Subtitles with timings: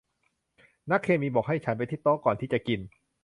[0.89, 2.79] นักเคมีบอกให้ฉันไปที่โต๊ะก่อนที่จะกิน